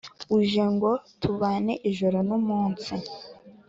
uje 0.37 0.63
ngo 0.73 0.91
tubane 1.21 1.73
ijoro 1.89 2.17
n’umunsi 2.27 2.93